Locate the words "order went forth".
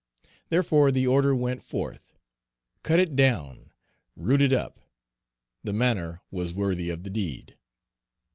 1.05-2.17